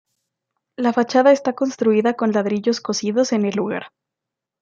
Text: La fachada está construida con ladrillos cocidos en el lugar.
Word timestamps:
La 0.77 0.93
fachada 0.93 1.31
está 1.31 1.53
construida 1.53 2.15
con 2.15 2.31
ladrillos 2.31 2.81
cocidos 2.81 3.33
en 3.33 3.45
el 3.45 3.55
lugar. 3.55 3.91